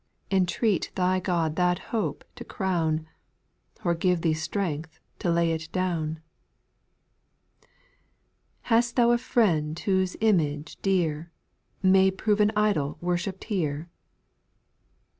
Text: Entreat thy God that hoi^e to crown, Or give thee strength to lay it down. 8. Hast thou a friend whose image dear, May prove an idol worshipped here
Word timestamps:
Entreat 0.31 0.89
thy 0.95 1.19
God 1.19 1.55
that 1.57 1.77
hoi^e 1.91 2.23
to 2.35 2.43
crown, 2.43 3.05
Or 3.85 3.93
give 3.93 4.21
thee 4.21 4.33
strength 4.33 4.99
to 5.19 5.29
lay 5.29 5.51
it 5.51 5.69
down. 5.71 6.19
8. 7.61 7.67
Hast 8.61 8.95
thou 8.95 9.11
a 9.11 9.19
friend 9.19 9.77
whose 9.77 10.17
image 10.19 10.77
dear, 10.81 11.31
May 11.83 12.09
prove 12.09 12.39
an 12.41 12.51
idol 12.55 12.97
worshipped 12.99 13.43
here 13.43 13.91